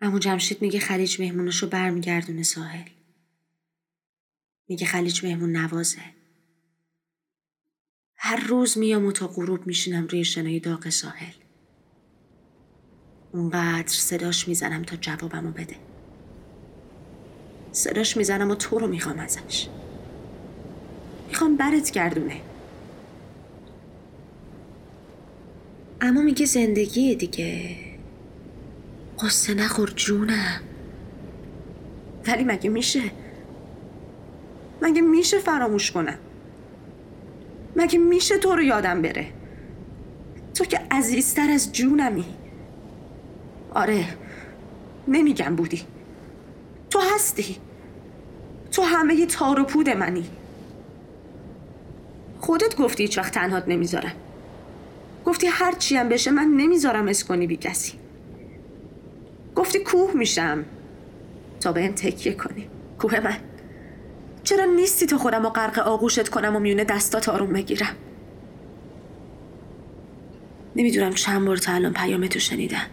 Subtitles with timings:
[0.00, 2.88] امو جمشید میگه خلیج مهموناشو برمیگردونه ساحل.
[4.68, 6.15] میگه خلیج مهمون نوازه.
[8.28, 11.32] هر روز میام و تا غروب میشینم روی شنای داغ ساحل.
[13.32, 15.76] اونقدر صداش می‌زنم تا جوابمو بده.
[17.72, 19.68] صداش می‌زنم و تو رو می‌خوام ازش.
[21.28, 22.40] می‌خوام برت گردونه.
[26.00, 27.76] اما میگه زندگی دیگه.
[29.18, 30.60] قصه نخور جونم.
[32.26, 33.02] ولی مگه میشه؟
[34.82, 36.18] مگه میشه فراموش کنم؟
[37.76, 39.26] مگه میشه تو رو یادم بره؟
[40.54, 42.24] تو که عزیزتر از جونمی.
[43.74, 44.04] آره
[45.08, 45.82] نمیگم بودی.
[46.90, 47.56] تو هستی.
[48.72, 50.24] تو همه تار و پود منی.
[52.40, 54.12] خودت گفتی هیچ وقت تنهات نمی‌ذارم.
[55.24, 57.92] گفتی هر چی هم بشه من نمی‌ذارم اس کنی بی کسی.
[59.56, 60.64] گفتی کوه میشم
[61.60, 62.68] تا به تکیه کنی.
[62.98, 63.36] کوه من.
[64.46, 67.96] چرا نیستی تو خودم و غرق آغوشت کنم و میونه دستات آروم بگیرم؟
[70.76, 72.86] نمی‌دونم چند بار تا الان پیام تو شنیدم.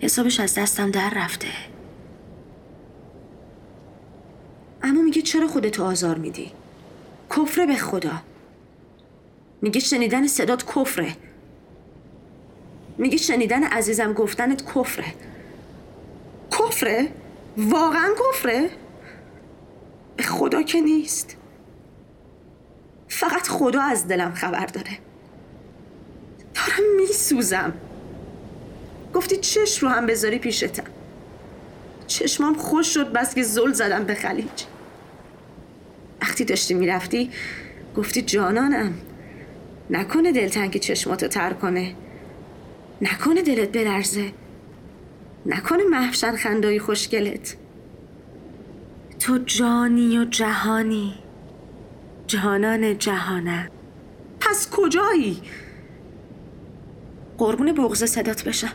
[0.00, 1.48] حسابش از دستم در رفته.
[4.82, 6.52] اما میگه چرا خودتو آزار میدی؟
[7.36, 8.22] کفره به خدا.
[9.62, 11.16] میگه شنیدن صدات کفره.
[12.98, 15.14] میگه شنیدن عزیزم گفتنت کفره.
[16.50, 17.08] کفره؟
[17.56, 18.70] واقعا کفره؟
[20.20, 21.36] خدا که نیست.
[23.08, 24.98] فقط خدا از دلم خبر داره.
[26.54, 27.72] دارم میسوزم.
[29.14, 30.84] گفتی چشم رو هم بذاری پیشتم.
[32.06, 34.64] چشمام خوش شد بس که زل زدم به خلیج.
[36.22, 37.30] وقتی داشتی می‌رفتی
[37.96, 38.94] گفتی جانانم
[39.90, 41.94] نکنه دلتنگ چشماتو تر کنه.
[43.02, 44.32] نکنه دلت بلرزه.
[45.46, 47.56] نکنه محفشن خندایی خوشگلت.
[49.20, 51.14] تو جانی و جهانی.
[52.26, 53.70] جهانان جهانه.
[54.40, 55.42] پس کجایی؟
[57.38, 58.72] قربون بغز صدات بشم.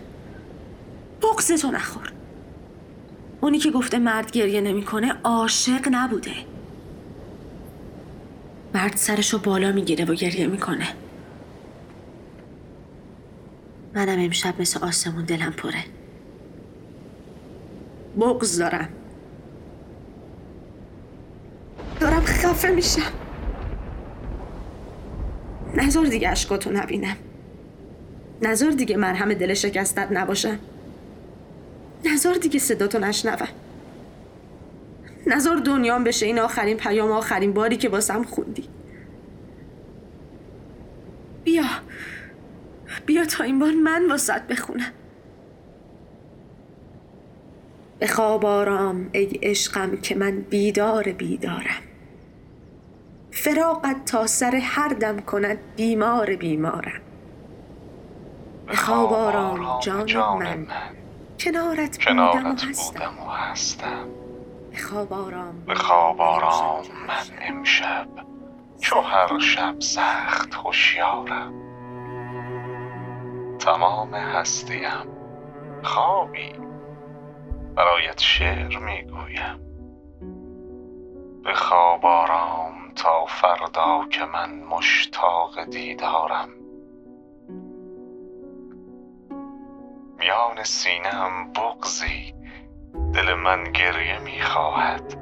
[1.22, 2.12] بغز تو نخور.
[3.42, 6.34] اونی که گفته مرد گریه نمی‌کنه عاشق نبوده.
[8.74, 10.88] مرد سرشو بالا می‌گیره و گریه می‌کنه.
[13.94, 15.84] منم امشب مثل آسمون دلم پره.
[18.20, 18.90] بغز دارم
[22.00, 23.12] دارم خفه میشم.
[25.76, 27.18] نظر دیگه اشکاتو نبینم.
[28.42, 30.60] نظر دیگه مرهم دل شکستت نباشم
[32.06, 33.48] نظر دیگه صداتو نشنوم
[35.28, 38.70] نظر دنیام بشه این آخرین پیام آخرین باری که واسم خوندی.
[41.44, 41.64] بیا.
[43.06, 44.92] بیا تا این بار من واسط بخونم.
[48.00, 51.82] به خواب آرام ای عشقم که من بیدار بیدارم.
[53.38, 57.02] فراقت تا سر هر دم کند بیمار بیمارم.
[58.68, 60.14] به خواب آرام جان
[60.44, 60.68] من.
[61.40, 64.08] کنارت بودم و هستم.
[64.90, 68.08] خواب آرام خواب آرام من امشب.
[68.82, 71.54] چو هر شب سخت هوشیارم.
[73.60, 75.08] تمام هستیم.
[75.84, 76.54] خوابی.
[77.76, 79.60] برایت شعر می‌گویم.
[81.44, 86.50] به خواب آرام تا فردا که من مشتاق دیدارم.
[90.20, 92.34] میان سینم بغزی
[93.14, 95.18] دل من گریه می‌خواهد.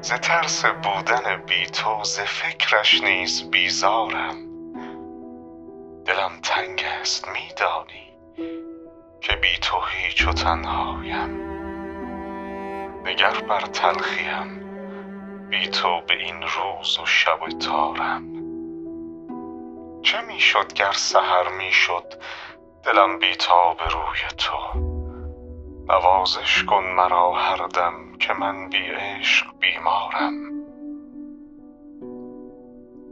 [0.00, 4.36] ز ترس بودن بی تو ز فکرش نیز بیزارم.
[6.04, 8.12] دلم تنگ است میدانی
[9.20, 11.46] که بی تو هیچ و تنهایم.
[13.04, 14.65] نگر بر تلخیم
[15.56, 18.22] بی تو به این روز و شب تارم.
[20.02, 22.14] چه می‌شد گر سحر می‌شد؟
[22.82, 23.36] دلم بی
[23.78, 24.78] به روی تو.
[25.88, 30.32] نوازش کن مرا هر دم که من بی عشق بیمارم.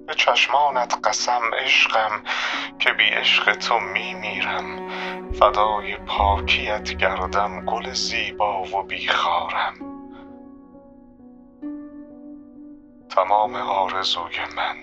[0.07, 2.23] به چشمانت قسم عشقم
[2.79, 4.89] که بی عشق تو می میرم
[5.33, 9.94] فدای پاکیت گردم گل زیبا و بیخارم.
[13.15, 14.77] تمام آرزوی من.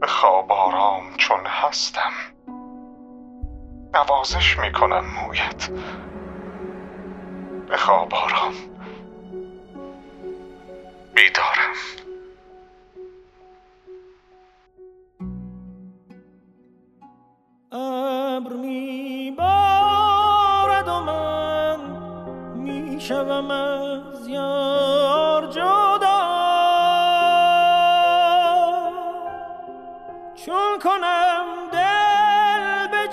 [0.00, 2.12] به خواب آرام چون هستم.
[3.94, 5.70] نوازش می‌کنم مویت.
[7.68, 8.54] به خواب آرام.
[11.14, 11.76] بیدارم.
[17.72, 21.80] ابر می بارد و من
[22.54, 24.81] می شوم از یار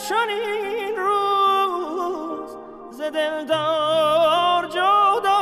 [0.10, 2.58] چنین روز
[2.92, 5.40] ز دلدار جدا.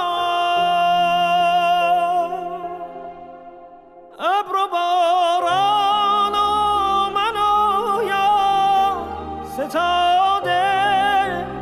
[4.19, 8.97] ابر و باران و من و یار
[9.45, 10.65] ستاده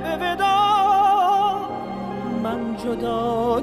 [0.03, 0.59] به ودا.
[2.43, 3.61] من جدا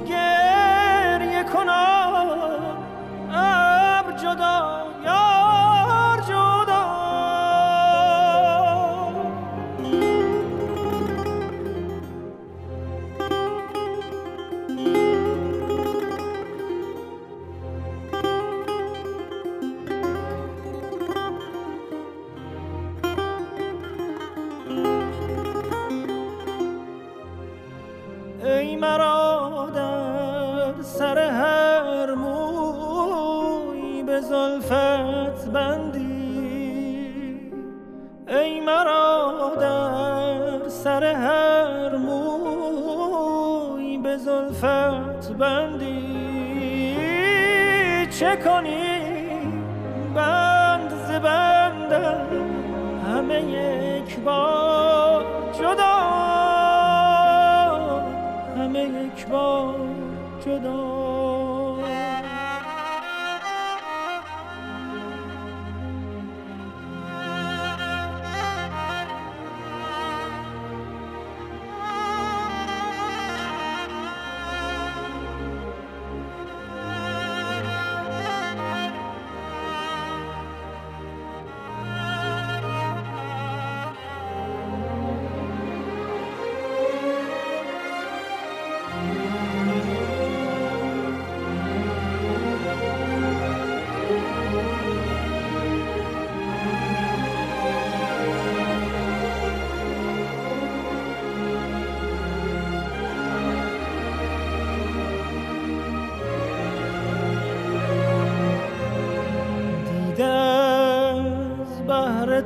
[48.43, 48.92] چه کنی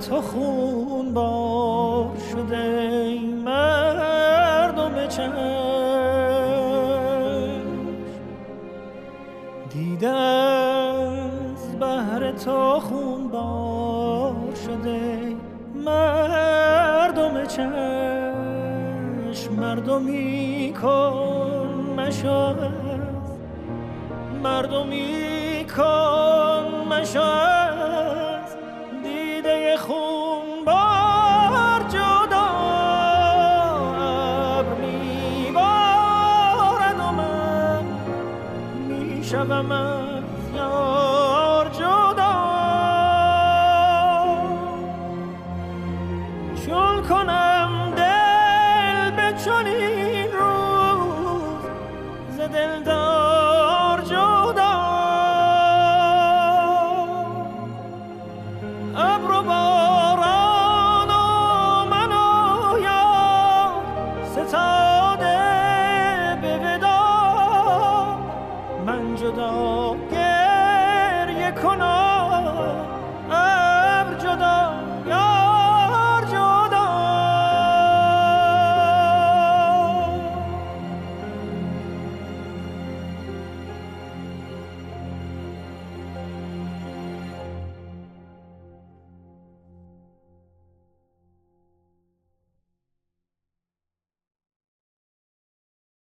[0.01, 5.33] تو خون بار شده ای مردم چشم.
[9.71, 15.37] دیده از بهر تو خون بار شده
[15.75, 18.93] مردم چشم.
[19.61, 22.57] مردمی کن مشاز
[24.43, 27.46] مردمی کن مشاز